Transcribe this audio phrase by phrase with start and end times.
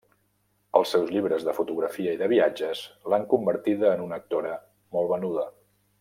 [0.79, 2.81] Els seus llibres de fotografia i de viatges
[3.13, 4.55] l'han convertida en una actora
[4.97, 5.45] molt venuda.